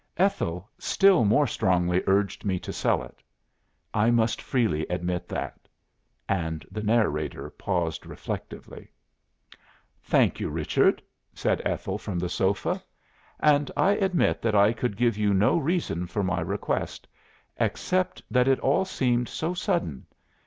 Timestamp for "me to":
2.43-2.73